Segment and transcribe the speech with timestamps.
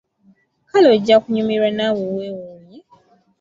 [0.69, 2.79] Kale ojja kunyumirwa naawe weewuunye.